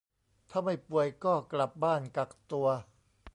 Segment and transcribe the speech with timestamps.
[0.49, 2.67] ถ้าไม่ป่วยก็กลับบ้านกักตัว